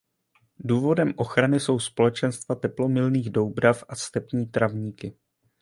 Důvodem 0.59 1.13
ochrany 1.17 1.59
jsou 1.59 1.79
společenstva 1.79 2.55
teplomilných 2.55 3.29
doubrav 3.29 3.83
a 3.89 3.95
stepní 3.95 4.45
trávníky. 4.45 5.17